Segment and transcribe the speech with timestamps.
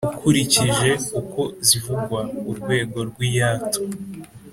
[0.13, 2.19] Ukurikije uko zivugwa
[2.51, 3.79] (urwego rw’iyatu),